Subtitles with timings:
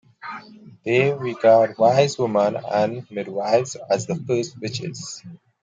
[0.83, 5.23] They regard wise women and midwives as the first witches.